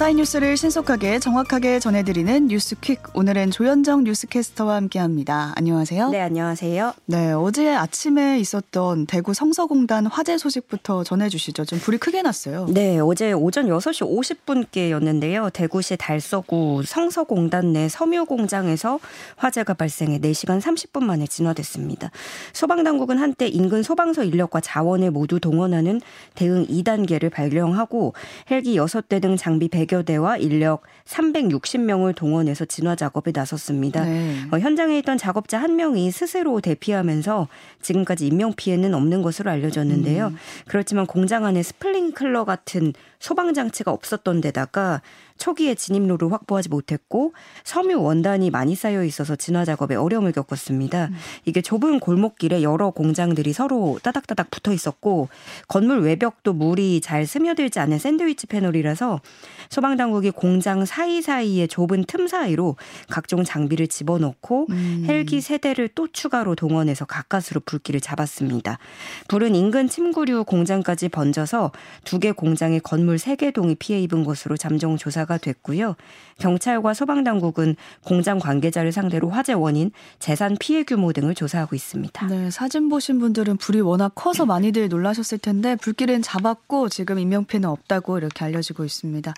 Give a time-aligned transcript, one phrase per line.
[0.00, 3.02] 밤사이 뉴스를 신속하게 정확하게 전해드리는 뉴스퀵.
[3.12, 5.52] 오늘은 조현정 뉴스캐스터와 함께합니다.
[5.56, 6.08] 안녕하세요.
[6.08, 6.94] 네, 안녕하세요.
[7.04, 11.66] 네, 어제 아침에 있었던 대구 성서공단 화재 소식부터 전해주시죠.
[11.66, 12.64] 좀 불이 크게 났어요.
[12.70, 15.52] 네, 어제 오전 6시 50분께였는데요.
[15.52, 19.00] 대구시 달서구 성서공단 내 섬유공장에서
[19.36, 22.10] 화재가 발생해 4시간 30분 만에 진화됐습니다.
[22.54, 26.00] 소방당국은 한때 인근 소방서 인력과 자원을 모두 동원하는
[26.36, 28.14] 대응 2단계를 발령하고
[28.50, 34.04] 헬기 6대 등 장비 100여 대와 인력 360명을 동원해서 진화 작업에 나섰습니다.
[34.04, 34.36] 네.
[34.52, 37.48] 어, 현장에 있던 작업자 한 명이 스스로 대피하면서
[37.82, 40.28] 지금까지 인명 피해는 없는 것으로 알려졌는데요.
[40.28, 40.36] 음.
[40.66, 45.02] 그렇지만 공장 안에 스플링클러 같은 소방 장치가 없었던 데다가
[45.40, 47.32] 초기에 진입로를 확보하지 못했고
[47.64, 51.06] 섬유 원단이 많이 쌓여 있어서 진화 작업에 어려움을 겪었습니다.
[51.06, 51.16] 음.
[51.46, 55.28] 이게 좁은 골목길에 여러 공장들이 서로 따닥따닥 붙어 있었고
[55.66, 59.20] 건물 외벽도 물이 잘 스며들지 않은 샌드위치 패널이라서
[59.70, 62.76] 소방 당국이 공장 사이사이에 좁은 틈 사이로
[63.08, 65.04] 각종 장비를 집어넣고 음.
[65.08, 68.78] 헬기 세 대를 또 추가로 동원해서 가까스로 불길을 잡았습니다.
[69.28, 71.72] 불은 인근 침구류 공장까지 번져서
[72.04, 75.94] 두 개 공장의 건물 세 개 동이 피해 입은 것으로 잠정 조사가 조사가 됐고요.
[76.38, 82.26] 경찰과 소방당국은 공장 관계자를 상대로 화재 원인, 재산 피해 규모 등을 조사하고 있습니다.
[82.26, 88.18] 네, 사진 보신 분들은 불이 워낙 커서 많이들 놀라셨을 텐데 불길은 잡았고 지금 인명피해는 없다고
[88.18, 89.32] 이렇게 알려지고 있습니다.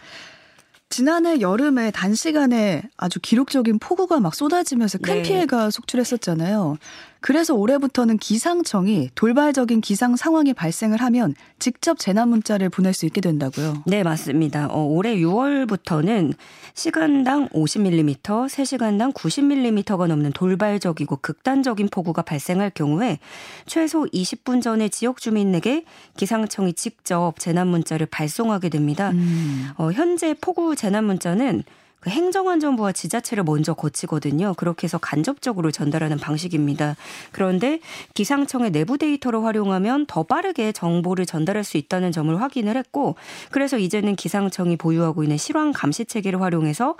[0.88, 5.22] 지난해 여름에 단시간에 아주 기록적인 폭우가 막 쏟아지면서 큰 네.
[5.22, 6.76] 피해가 속출했었잖아요.
[7.22, 13.84] 그래서 올해부터는 기상청이 돌발적인 기상 상황이 발생을 하면 직접 재난 문자를 보낼 수 있게 된다고요.
[13.86, 14.66] 네, 맞습니다.
[14.70, 16.34] 어, 올해 6월부터는
[16.74, 23.18] 시간당 50mm, 3시간당 90mm가 넘는 돌발적이고 극단적인 폭우가 발생할 경우에
[23.66, 25.84] 최소 20분 전에 지역 주민에게
[26.16, 29.10] 기상청이 직접 재난 문자를 발송하게 됩니다.
[29.10, 29.68] 음.
[29.76, 31.62] 어, 현재 폭우 재난 문자는
[32.02, 34.54] 그 행정안전부와 지자체를 먼저 거치거든요.
[34.56, 36.96] 그렇게 해서 간접적으로 전달하는 방식입니다.
[37.30, 37.78] 그런데
[38.14, 43.14] 기상청의 내부 데이터를 활용하면 더 빠르게 정보를 전달할 수 있다는 점을 확인을 했고
[43.52, 46.96] 그래서 이제는 기상청이 보유하고 있는 실황 감시 체계를 활용해서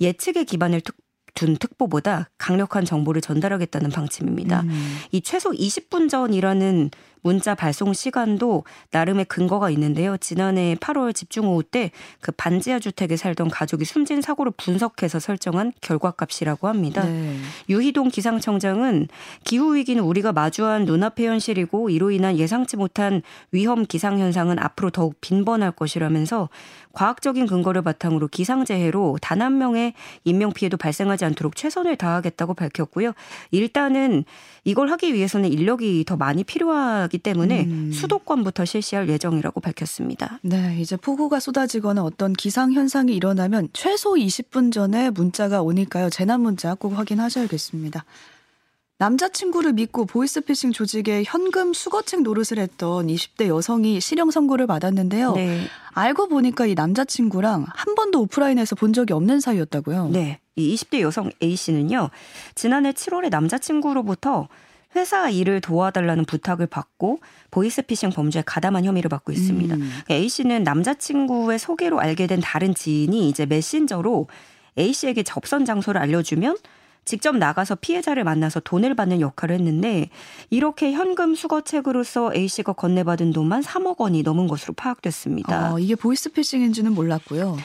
[0.00, 0.96] 예측에 기반을 특,
[1.34, 4.62] 둔 특보보다 강력한 정보를 전달하겠다는 방침입니다.
[4.62, 4.96] 음.
[5.12, 6.90] 이 최소 20분 전이라는
[7.22, 10.16] 문자 발송 시간도 나름의 근거가 있는데요.
[10.18, 11.90] 지난해 8월 집중호우 때
[12.20, 17.04] 그 반지하 주택에 살던 가족이 숨진 사고를 분석해서 설정한 결과값이라고 합니다.
[17.04, 17.36] 네.
[17.68, 19.08] 유희동 기상청장은
[19.44, 25.20] 기후 위기는 우리가 마주한 눈앞의 현실이고 이로 인한 예상치 못한 위험 기상 현상은 앞으로 더욱
[25.20, 26.48] 빈번할 것이라면서
[26.92, 33.12] 과학적인 근거를 바탕으로 기상재해로 단 한 명의 인명 피해도 발생하지 않도록 최선을 다하겠다고 밝혔고요.
[33.52, 34.24] 일단은
[34.64, 37.92] 이걸 하기 위해서는 인력이 더 많이 필요하 기 때문에 음.
[37.92, 40.38] 수도권부터 실시할 예정이라고 밝혔습니다.
[40.42, 46.10] 네, 이제 폭우가 쏟아지거나 어떤 기상 현상이 일어나면 최소 20분 전에 문자가 오니까요.
[46.10, 48.04] 재난 문자 꼭 확인하셔야겠습니다.
[48.98, 55.34] 남자친구를 믿고 보이스피싱 조직에 현금 수거책 노릇을 했던 20대 여성이 실형 선고를 받았는데요.
[55.34, 55.60] 네.
[55.92, 60.08] 알고 보니까 이 남자친구랑 한 번도 오프라인에서 본 적이 없는 사이였다고요.
[60.08, 60.40] 네.
[60.56, 62.10] 이 20대 여성 A 씨는요.
[62.56, 64.48] 지난해 7월에 남자친구로부터
[64.96, 69.74] 회사 일을 도와달라는 부탁을 받고 보이스피싱 범죄에 가담한 혐의를 받고 있습니다.
[69.74, 69.90] 음.
[70.10, 74.28] A 씨는 남자친구의 소개로 알게 된 다른 지인이 이제 메신저로
[74.78, 76.56] A 씨에게 접선 장소를 알려주면
[77.04, 80.10] 직접 나가서 피해자를 만나서 돈을 받는 역할을 했는데
[80.50, 85.72] 이렇게 현금 수거책으로서 A 씨가 건네받은 돈만 3억 원이 넘은 것으로 파악됐습니다.
[85.72, 87.56] 아, 이게 보이스피싱인지는 몰랐고요.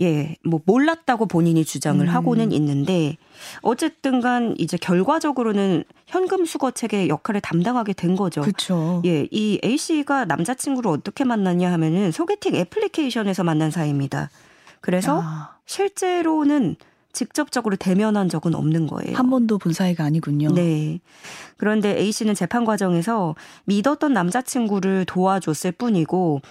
[0.00, 2.12] 예, 뭐 몰랐다고 본인이 주장을 음.
[2.12, 3.16] 하고는 있는데
[3.62, 8.40] 어쨌든 간 이제 결과적으로는 현금 수거 책의 역할을 담당하게 된 거죠.
[8.40, 9.02] 그렇죠.
[9.04, 14.30] 예, 이 A 씨가 남자친구를 어떻게 만났냐 하면은 소개팅 애플리케이션에서 만난 사이입니다.
[14.80, 15.56] 그래서 아.
[15.66, 16.76] 실제로는
[17.12, 19.16] 직접적으로 대면한 적은 없는 거예요.
[19.16, 20.52] 한 번도 본 사이가 아니군요.
[20.52, 21.00] 네.
[21.56, 26.42] 그런데 A 씨는 재판 과정에서 믿었던 남자친구를 도와줬을 뿐이고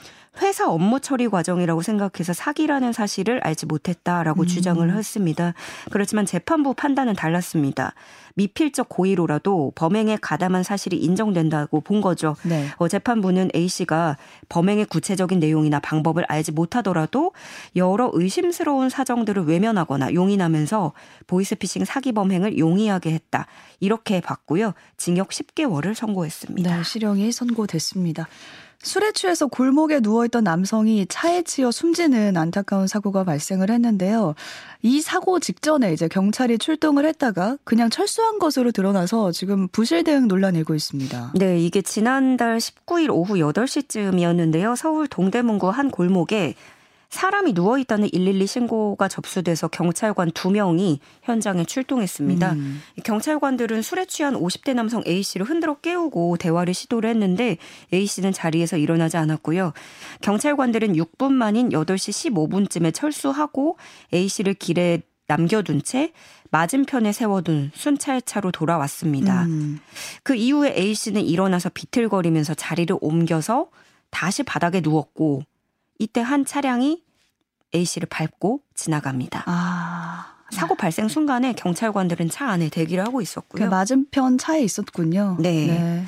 [0.42, 4.48] 회사 업무 처리 과정이라고 생각해서 사기라는 사실을 알지 못했다라고 음.
[4.48, 5.54] 주장을 했습니다.
[5.92, 7.94] 그렇지만 재판부 판단은 달랐습니다.
[8.36, 12.36] 미필적 고의로라도 범행에 가담한 사실이 인정된다고 본 거죠.
[12.44, 12.68] 네.
[12.78, 14.18] 어, 재판부는 A 씨가
[14.50, 17.32] 범행의 구체적인 내용이나 방법을 알지 못하더라도
[17.76, 20.94] 여러 의심스러운 사정들을 외면하거나 용인하면서
[21.28, 23.46] 보이스피싱 사기 범행을 용이하게 했다.
[23.80, 24.74] 이렇게 봤고요.
[24.98, 26.76] 징역 10개월을 선고했습니다.
[26.78, 28.28] 네, 실형이 선고됐습니다.
[28.84, 34.36] 술에 취해서 골목에 누워있던 남성이 차에 치여 숨지는 안타까운 사고가 발생을 했는데요.
[34.82, 40.60] 이 사고 직전에 이제 경찰이 출동을 했다가 그냥 철수한 것으로 드러나서 지금 부실 대응 논란이
[40.60, 41.32] 일고 있습니다.
[41.36, 44.76] 네, 이게 지난달 19일 오후 8시쯤이었는데요.
[44.76, 46.56] 서울 동대문구 한 골목에
[47.14, 52.54] 사람이 누워 있다는 112 신고가 접수돼서 경찰관 2명이 현장에 출동했습니다.
[52.54, 52.82] 음.
[53.04, 57.58] 경찰관들은 술에 취한 50대 남성 A 씨를 흔들어 깨우고 대화를 시도를 했는데
[57.94, 59.74] A 씨는 자리에서 일어나지 않았고요.
[60.22, 63.78] 경찰관들은 6분 만인 8시 15분쯤에 철수하고
[64.12, 66.14] A 씨를 길에 남겨둔 채
[66.50, 69.44] 맞은편에 세워둔 순찰차로 돌아왔습니다.
[69.44, 69.80] 음.
[70.24, 73.70] 그 이후에 A 씨는 일어나서 비틀거리면서 자리를 옮겨서
[74.10, 75.44] 다시 바닥에 누웠고
[76.04, 77.02] 이때 한 차량이
[77.74, 79.44] A 씨를 밟고 지나갑니다.
[79.46, 80.34] 아.
[80.52, 83.64] 사고 발생 순간에 경찰관들은 차 안에 대기를 하고 있었고요.
[83.64, 85.38] 그 맞은편 차에 있었군요.
[85.40, 85.66] 네.
[85.66, 86.06] 네.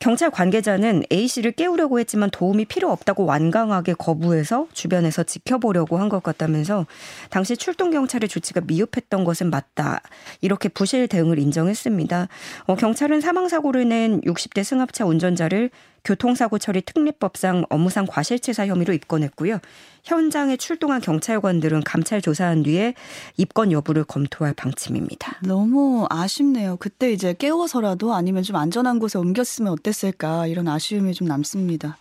[0.00, 6.22] 경찰 관계자는 A 씨를 깨우려고 했지만 도움이 필요 없다고 완강하게 거부해서 주변에서 지켜보려고 한 것
[6.22, 6.86] 같다면서
[7.28, 10.00] 당시 출동 경찰의 조치가 미흡했던 것은 맞다.
[10.40, 12.28] 이렇게 부실 대응을 인정했습니다.
[12.66, 15.70] 어, 경찰은 사망 사고를 낸 60대 승합차 운전자를
[16.02, 19.58] 교통사고 처리 특례법상 업무상 과실치사 혐의로 입건했고요.
[20.04, 22.94] 현장에 출동한 경찰관들은 감찰 조사한 뒤에
[23.36, 25.38] 입건 여부를 검토할 방침입니다.
[25.42, 26.76] 너무 아쉽네요.
[26.78, 31.98] 그때 이제 깨워서라도 아니면 좀 안전한 곳에 옮겼으면 어땠을까 이런 아쉬움이 좀 남습니다.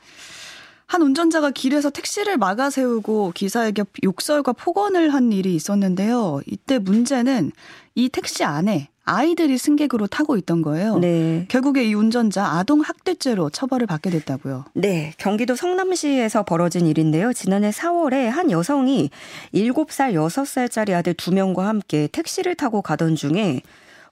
[0.90, 6.42] 한 운전자가 길에서 택시를 막아 세우고 기사에게 욕설과 폭언을 한 일이 있었는데요.
[6.48, 7.52] 이때 문제는
[7.94, 11.00] 이 택시 안에 아이들이 승객으로 타고 있던 거예요.
[11.00, 11.46] 네.
[11.50, 14.66] 결국에 이 운전자 아동 학대죄로 처벌을 받게 됐다고요.
[14.74, 15.14] 네.
[15.18, 17.34] 경기도 성남시에서 벌어진 일인데요.
[17.34, 19.10] 지난해 4월에 한 여성이
[19.54, 23.62] 7살, 6살짜리 아들 2명과 함께 택시를 타고 가던 중에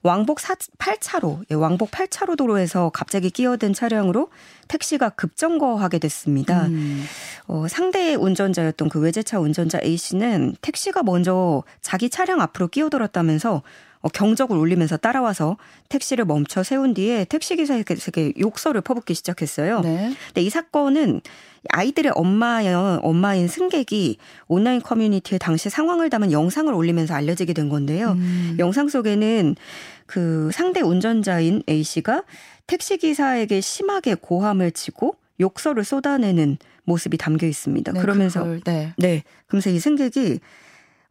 [0.02, 4.28] 왕복 4, 8차로, 예, 왕복 8차로 도로에서 갑자기 끼어든 차량으로
[4.68, 6.66] 택시가 급정거하게 됐습니다.
[6.66, 7.04] 음.
[7.46, 13.62] 어, 상대 운전자였던 그 외제차 운전자 A씨는 택시가 먼저 자기 차량 앞으로 끼어들었다면서 어,
[14.12, 15.56] 경적을 울리면서 따라와서
[15.88, 19.80] 택시를 멈춰 세운 뒤에 택시기사에게 욕설을 퍼붓기 시작했어요.
[19.80, 20.14] 네.
[20.26, 21.20] 근데 이 사건은
[21.70, 28.12] 아이들의 엄마여, 엄마인 승객이 온라인 커뮤니티에 당시 상황을 담은 영상을 올리면서 알려지게 된 건데요.
[28.12, 28.56] 음.
[28.58, 29.56] 영상 속에는
[30.06, 32.22] 그 상대 운전자인 A씨가
[32.66, 37.92] 택시기사에게 심하게 고함을 치고 욕설을 쏟아내는 모습이 담겨 있습니다.
[37.92, 38.92] 네, 그러면서 그걸, 네.
[38.96, 39.22] 네.
[39.46, 40.40] 그러면서 이 승객이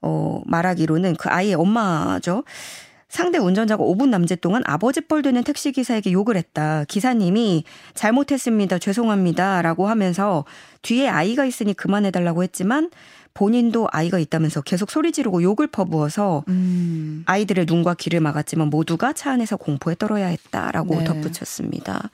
[0.01, 2.43] 어, 말하기로는 그 아이의 엄마죠.
[3.09, 6.83] 상대 운전자가 5분 남짓 동안 아버지 뻘 되는 택시기사에게 욕을 했다.
[6.87, 7.63] 기사님이
[7.93, 8.79] 잘못했습니다.
[8.79, 9.61] 죄송합니다.
[9.61, 10.43] 라고 하면서
[10.81, 12.89] 뒤에 아이가 있으니 그만해달라고 했지만
[13.33, 17.21] 본인도 아이가 있다면서 계속 소리 지르고 욕을 퍼부어서 음.
[17.27, 21.03] 아이들의 눈과 귀를 막았지만 모두가 차 안에서 공포에 떨어야 했다라고 네.
[21.03, 22.09] 덧붙였습니다.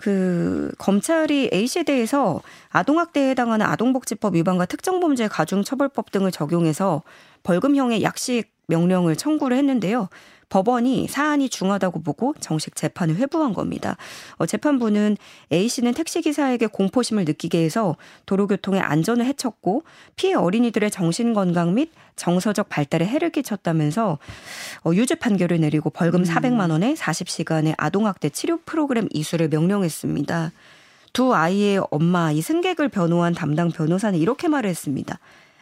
[0.00, 7.02] 그 검찰이 A씨에 대해서 아동학대에 해당하는 아동복지법 위반과 특정범죄 가중처벌법 등을 적용해서
[7.42, 10.08] 벌금형의 약식 명령을 청구를 했는데요.
[10.48, 13.96] 법원이 사안이 중하다고 보고 정식 재판을 회부한 겁니다.
[14.36, 15.16] 어, 재판부는
[15.52, 19.84] A 씨는 택시 기사에게 공포심을 느끼게 해서 도로교통의 안전을 해쳤고
[20.16, 24.18] 피해 어린이들의 정신 건강 및 정서적 발달에 해를 끼쳤다면서
[24.84, 26.24] 어, 유죄 판결을 내리고 벌금 음.
[26.24, 30.52] 400만 원에 40시간의 아동학대 치료 프로그램 이수를 명령했습니다.
[31.12, 35.18] 두 아이의 엄마 이 승객을 변호한 담당 변호사는 이렇게 말했습니다.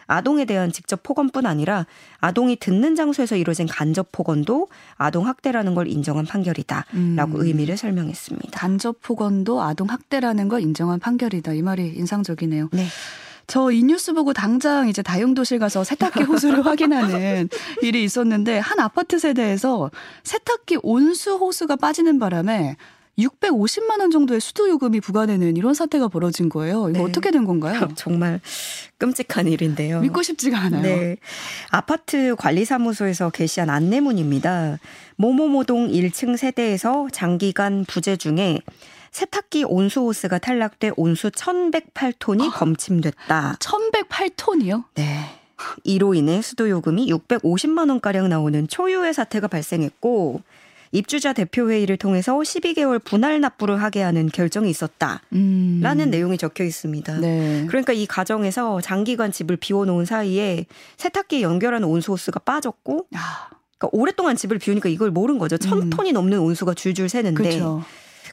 [0.08, 1.87] 아동에 대한 직접 폭언뿐 아니라
[2.19, 7.33] 아동이 듣는 장소에서 이루어진 간접 폭언도 아동 학대라는 걸 인정한 판결이다라고 음.
[7.37, 8.59] 의미를 설명했습니다.
[8.59, 11.52] 간접 폭언도 아동 학대라는 걸 인정한 판결이다.
[11.52, 12.71] 이 말이 인상적이네요.
[12.73, 12.87] 네.
[13.49, 17.49] 저 이 뉴스 보고 당장 이제 다용도실 가서 세탁기 호수를 확인하는
[17.83, 19.90] 일이 있었는데 한 아파트 세대에서
[20.23, 22.76] 세탁기 온수 호수가 빠지는 바람에
[23.19, 26.88] 650만 원 정도의 수도 요금이 부과되는 이런 사태가 벌어진 거예요.
[26.90, 27.00] 이거 네.
[27.00, 27.88] 어떻게 된 건가요?
[27.97, 28.40] 정말
[28.99, 30.00] 끔찍한 일인데요.
[30.00, 30.83] 믿고 싶지가 않아요.
[30.83, 31.17] 네.
[31.71, 34.78] 아파트 관리사무소에서 게시한 안내문입니다.
[35.17, 38.61] 모모모동 1층 세대에서 장기간 부재 중에
[39.11, 43.57] 세탁기 온수 호스가 탈락돼 온수 1108톤이 검침됐다.
[43.61, 44.85] 1108톤이요?
[44.95, 45.38] 네.
[45.85, 50.41] 이로 인해 수도 요금이 650만 원 가량 나오는 초유의 사태가 발생했고
[50.93, 56.11] 입주자 대표회의를 통해서 12개월 분할 납부를 하게 하는 결정이 있었다라는 음.
[56.11, 57.19] 내용이 적혀 있습니다.
[57.19, 57.67] 네.
[57.69, 63.49] 그러니까 이 과정에서 장기간 집을 비워놓은 사이에 세탁기에 연결하는 온수호스가 빠졌고 아.
[63.77, 65.59] 그러니까 오랫동안 집을 비우니까 이걸 모른 거죠.
[65.59, 65.91] 천 음.
[65.91, 67.85] 톤이 넘는 온수가 줄줄 새는데 그렇죠.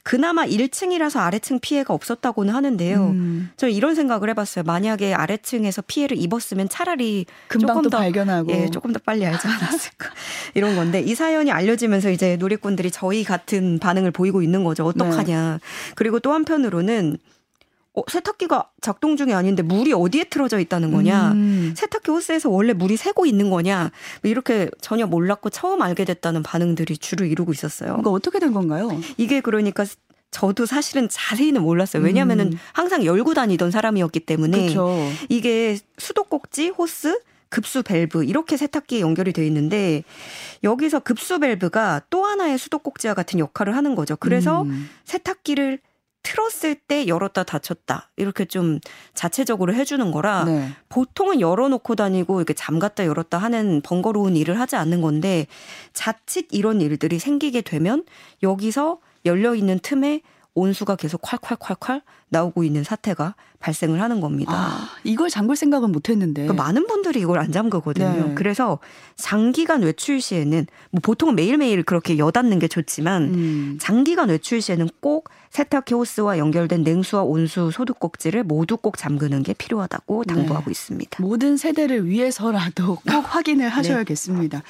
[0.05, 3.07] 그나마 1층이라서 아래층 피해가 없었다고는 하는데요.
[3.07, 3.49] 음.
[3.57, 4.63] 저 이런 생각을 해봤어요.
[4.63, 10.11] 만약에 아래층에서 피해를 입었으면 차라리 금방 조금 더 발견하고 예, 조금 더 빨리 알지 않았을까
[10.53, 14.85] 이런 건데 이 사연이 알려지면서 이제 누리꾼들이 저희 같은 반응을 보이고 있는 거죠.
[14.85, 15.53] 어떡하냐.
[15.53, 15.59] 네.
[15.95, 17.17] 그리고 또 한편으로는
[17.95, 21.31] 어, 세탁기가 작동 중이 아닌데 물이 어디에 틀어져 있다는 거냐.
[21.31, 21.73] 음.
[21.75, 23.91] 세탁기 호스에서 원래 물이 새고 있는 거냐.
[24.21, 27.89] 뭐 이렇게 전혀 몰랐고 처음 알게 됐다는 반응들이 주를 이루고 있었어요.
[27.89, 28.89] 그러니까 어떻게 된 건가요?
[29.17, 29.85] 이게 그러니까
[30.31, 32.03] 저도 사실은 자세히는 몰랐어요.
[32.03, 32.59] 왜냐면은 음.
[32.73, 34.93] 항상 열고 다니던 사람이었기 때문에 그쵸.
[35.29, 40.03] 이게 수도꼭지, 호스, 급수 밸브 이렇게 세탁기에 연결이 돼 있는데
[40.63, 44.17] 여기서 급수 밸브가 또 하나의 수도꼭지와 같은 역할을 하는 거죠.
[44.17, 44.89] 그래서 음.
[45.05, 45.79] 세탁기를
[46.25, 48.79] 틀었을 때 열었다 닫혔다 이렇게 좀
[49.13, 50.69] 자체적으로 해주는 거라 네.
[50.89, 55.45] 보통은 열어놓고 다니고 이렇게 잠갔다 열었다 하는 번거로운 일을 하지 않는 건데
[55.93, 58.03] 자칫 이런 일들이 생기게 되면
[58.41, 60.21] 여기서 열려 있는 틈에
[60.55, 64.53] 온수가 계속 콸콸콸콸 나오고 있는 사태가 발생을 하는 겁니다.
[64.53, 66.43] 아, 이걸 잠글 생각은 못 했는데.
[66.43, 68.27] 그러니까 많은 분들이 이걸 안 잠그거든요.
[68.29, 68.35] 네.
[68.35, 68.79] 그래서
[69.15, 73.77] 장기간 외출 시에는 뭐 보통은 매일매일 그렇게 여닫는 게 좋지만 음.
[73.79, 79.53] 장기간 외출 시에는 꼭 세탁기 호스와 연결된 냉수와 온수 소독 꼭지를 모두 꼭 잠그는 게
[79.53, 80.71] 필요하다고 당부하고 네.
[80.71, 81.21] 있습니다.
[81.21, 83.69] 모든 세대를 위해서라도 꼭 확인을 네.
[83.69, 84.57] 하셔야겠습니다.
[84.59, 84.63] 네.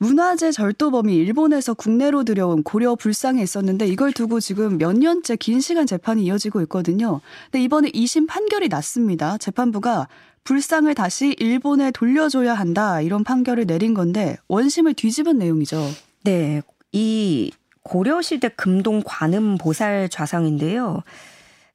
[0.00, 5.86] 문화재 절도범이 일본에서 국내로 들여온 고려 불상에 있었는데 이걸 두고 지금 몇 년째 긴 시간
[5.86, 7.20] 재판이 이어지고 있거든요.
[7.44, 9.36] 근데 이번에 2심 판결이 났습니다.
[9.36, 10.08] 재판부가
[10.44, 15.86] 불상을 다시 일본에 돌려줘야 한다 이런 판결을 내린 건데 원심을 뒤집은 내용이죠.
[16.24, 16.62] 네.
[16.92, 17.52] 이
[17.82, 21.02] 고려시대 금동 관음 보살 좌상인데요.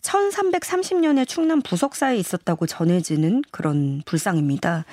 [0.06, 4.86] 1330년에 충남 부석사에 있었다고 전해지는 그런 불상입니다.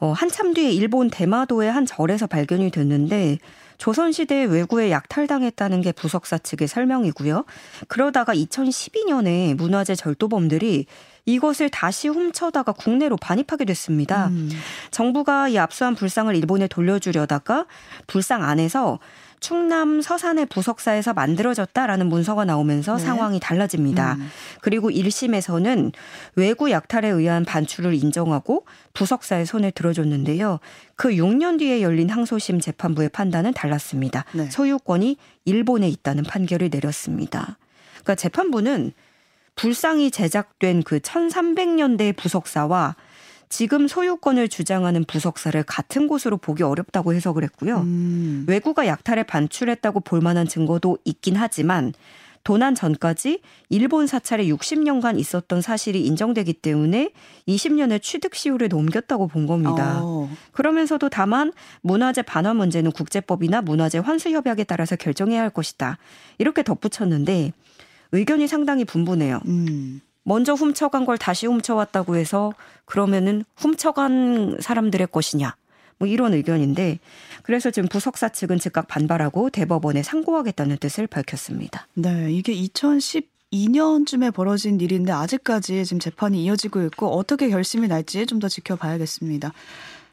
[0.00, 3.38] 어, 한참 뒤에 일본 대마도의 한 절에서 발견이 됐는데
[3.78, 7.44] 조선시대에 외구에 약탈당했다는 게 부석사 측의 설명이고요.
[7.86, 10.86] 그러다가 2012년에 문화재 절도범들이
[11.26, 14.28] 이것을 다시 훔쳐다가 국내로 반입하게 됐습니다.
[14.28, 14.50] 음.
[14.90, 17.66] 정부가 이 압수한 불상을 일본에 돌려주려다가
[18.06, 18.98] 불상 안에서
[19.40, 23.04] 충남 서산의 부석사에서 만들어졌다라는 문서가 나오면서 네.
[23.04, 24.14] 상황이 달라집니다.
[24.14, 24.30] 음.
[24.60, 25.92] 그리고 1심에서는
[26.36, 28.64] 외구 약탈에 의한 반출을 인정하고
[28.94, 30.58] 부석사의 손을 들어줬는데요.
[30.96, 34.24] 그 6년 뒤에 열린 항소심 재판부의 판단은 달랐습니다.
[34.32, 34.50] 네.
[34.50, 37.58] 소유권이 일본에 있다는 판결을 내렸습니다.
[38.02, 38.92] 그러니까 재판부는
[39.54, 42.94] 불상이 제작된 그 1300년대 부석사와
[43.48, 47.78] 지금 소유권을 주장하는 부석사를 같은 곳으로 보기 어렵다고 해석을 했고요.
[47.78, 48.44] 음.
[48.48, 51.92] 외구가 약탈에 반출했다고 볼 만한 증거도 있긴 하지만
[52.44, 57.10] 도난 전까지 일본 사찰에 60년간 있었던 사실이 인정되기 때문에
[57.46, 60.00] 20년의 취득 시효를 넘겼다고 본 겁니다.
[60.02, 60.30] 어.
[60.52, 61.52] 그러면서도 다만
[61.82, 65.98] 문화재 반환 문제는 국제법이나 문화재 환수 협약에 따라서 결정해야 할 것이다.
[66.38, 67.52] 이렇게 덧붙였는데
[68.12, 69.40] 의견이 상당히 분분해요.
[69.46, 70.00] 음.
[70.28, 72.52] 먼저 훔쳐간 걸 다시 훔쳐왔다고 해서
[72.84, 75.56] 그러면은 훔쳐간 사람들의 것이냐.
[75.96, 76.98] 뭐 이런 의견인데
[77.42, 81.88] 그래서 지금 부석사 측은 즉각 반발하고 대법원에 상고하겠다는 뜻을 밝혔습니다.
[81.94, 88.48] 네, 이게 2012년쯤에 벌어진 일인데 아직까지 지금 재판이 이어지고 있고 어떻게 결심이 날지 좀 더
[88.48, 89.54] 지켜봐야겠습니다.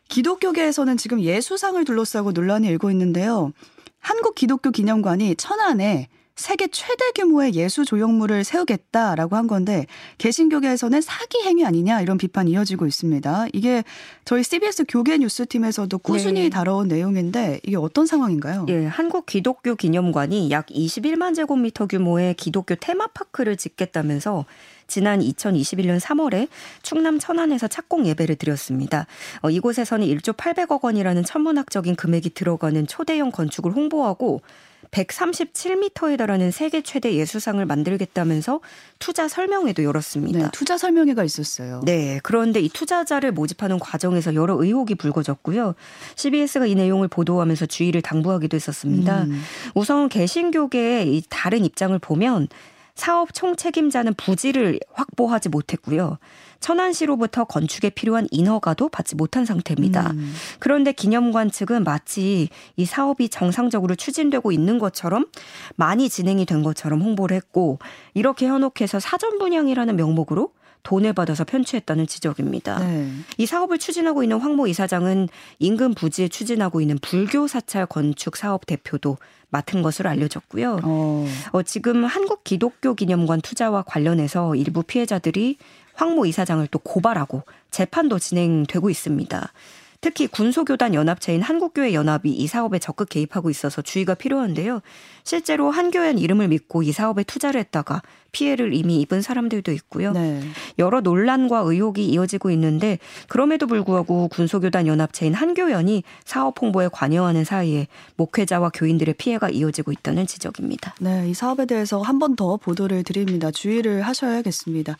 [0.08, 3.52] 기독교계에서는 지금 예수상을 둘러싸고 논란이 일고 있는데요.
[4.00, 9.86] 한국 기독교 기념관이 천안에 세계 최대 규모의 예수 조형물을 세우겠다라고 한 건데
[10.18, 13.48] 개신교계에서는 사기 행위 아니냐 이런 비판이 이어지고 있습니다.
[13.54, 13.86] 이게
[14.26, 16.50] 저희 CBS 교계 뉴스팀에서도 꾸준히 네.
[16.50, 18.66] 다뤄온 내용인데 이게 어떤 상황인가요?
[18.68, 24.44] 예, 한국 기독교 기념관이 약 21만 제곱미터 규모의 기독교 테마파크를 짓겠다면서
[24.88, 26.48] 지난 2021년 3월에
[26.82, 29.08] 충남 천안에서 착공 예배를 드렸습니다.
[29.42, 34.42] 어, 이곳에서는 1조 800억 원이라는 천문학적인 금액이 들어가는 초대형 건축을 홍보하고
[34.92, 38.62] 137m에 달하는 세계 최대 예수상을 만들겠다면서
[39.00, 40.40] 투자 설명회도 열었습니다.
[40.40, 41.82] 네, 투자 설명회가 있었어요.
[41.86, 42.20] 네.
[42.24, 45.76] 그런데 이 투자자를 모집하는 과정에서 여러 의혹이 불거졌고요.
[46.16, 49.24] CBS가 이 내용을 보도하면서 주의를 당부하기도 했었습니다.
[49.24, 49.42] 음.
[49.74, 52.48] 우선 개신교계의 이 다른 입장을 보면
[52.96, 56.18] 사업 총책임자는 부지를 확보하지 못했고요.
[56.62, 60.12] 천안시로부터 건축에 필요한 인허가도 받지 못한 상태입니다.
[60.12, 60.34] 음.
[60.60, 65.26] 그런데 기념관 측은 마치 이 사업이 정상적으로 추진되고 있는 것처럼
[65.76, 67.80] 많이 진행이 된 것처럼 홍보를 했고
[68.14, 72.80] 이렇게 현혹해서 사전 분양이라는 명목으로 돈을 받아서 편취했다는 지적입니다.
[72.80, 73.10] 네.
[73.38, 75.28] 이 사업을 추진하고 있는 황모 이사장은
[75.60, 79.18] 인근 부지에 추진하고 있는 불교 사찰 건축 사업 대표도
[79.56, 80.80] 맡은 것으로 알려졌고요.
[80.84, 81.28] 어.
[81.54, 85.58] 어, 지금 한국 기독교 기념관 투자와 관련해서 일부 피해자들이
[85.94, 89.54] 황모 이사장을 또 고발하고 재판도 진행되고 있습니다.
[90.02, 94.82] 특히 군소교단 연합체인 한국교회 연합이 이 사업에 적극 개입하고 있어서 주의가 필요한데요.
[95.24, 100.12] 실제로 한교회 이름을 믿고 이 사업에 투자를 했다가 피해를 이미 입은 사람들도 있고요.
[100.12, 100.42] 네.
[100.78, 103.00] 여러 논란과 의혹이 이어지고 있는데
[103.30, 107.88] 그럼에도 불구하고 군소교단 연합체인 한교연이 사업 홍보에 관여하는 사이에
[108.18, 110.96] 목회자와 교인들의 피해가 이어지고 있다는 지적입니다.
[111.00, 113.50] 네, 이 사업에 대해서 한 번 더 보도를 드립니다.
[113.50, 114.98] 주의를 하셔야겠습니다.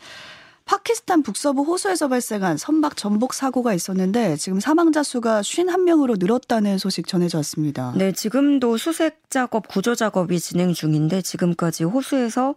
[0.66, 7.38] 파키스탄 북서부 호수에서 발생한 선박 전복 사고가 있었는데 지금 사망자 수가 51명으로 늘었다는 소식 전해져
[7.38, 7.92] 왔습니다.
[7.96, 12.56] 네, 지금도 수색 작업, 구조 작업이 진행 중인데 지금까지 호수에서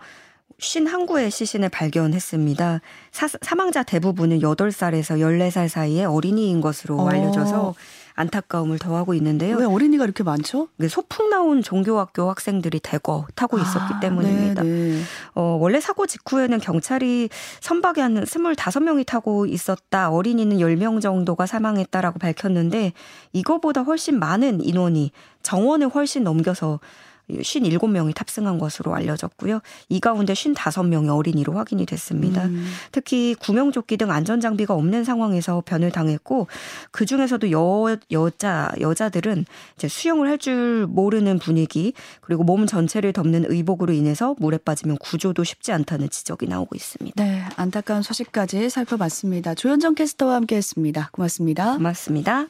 [0.59, 2.81] 51구의 시신을 발견했습니다.
[3.11, 7.09] 사, 망자 대부분은 8살에서 14살 사이의 어린이인 것으로 어.
[7.09, 7.75] 알려져서
[8.19, 9.55] 안타까움을 더하고 있는데요.
[9.55, 10.67] 왜 어린이가 이렇게 많죠?
[10.77, 14.63] 그 소풍 나온 종교학교 학생들이 대거 타고 있었기 아, 때문입니다.
[14.63, 15.01] 네, 네.
[15.35, 17.29] 어, 원래 사고 직후에는 경찰이
[17.61, 20.09] 선박에 한 25명이 타고 있었다.
[20.09, 22.91] 어린이는 10명 정도가 사망했다라고 밝혔는데
[23.31, 25.11] 이거보다 훨씬 많은 인원이
[25.41, 26.81] 정원을 훨씬 넘겨서
[27.29, 29.61] 57명이 탑승한 것으로 알려졌고요.
[29.89, 32.45] 이 가운데 55명이 어린이로 확인이 됐습니다.
[32.45, 32.65] 음.
[32.91, 36.47] 특히 구명조끼 등 안전장비가 없는 상황에서 변을 당했고
[36.91, 39.45] 그 중에서도 여, 여자, 여자들은
[39.75, 45.43] 이제 수영을 할 줄 모르는 분위기 그리고 몸 전체를 덮는 의복으로 인해서 물에 빠지면 구조도
[45.43, 47.21] 쉽지 않다는 지적이 나오고 있습니다.
[47.21, 49.53] 네, 안타까운 소식까지 살펴봤습니다.
[49.53, 51.09] 조현정 캐스터와 함께했습니다.
[51.11, 51.75] 고맙습니다.
[51.75, 52.49] 고맙습니다.